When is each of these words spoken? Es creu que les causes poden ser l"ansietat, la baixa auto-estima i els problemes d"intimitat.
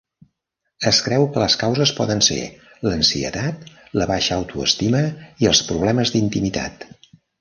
Es 0.91 1.01
creu 1.07 1.25
que 1.35 1.41
les 1.43 1.57
causes 1.63 1.91
poden 1.99 2.23
ser 2.27 2.39
l"ansietat, 2.45 3.69
la 4.03 4.07
baixa 4.13 4.39
auto-estima 4.41 5.03
i 5.45 5.51
els 5.53 5.63
problemes 5.69 6.15
d"intimitat. 6.17 6.89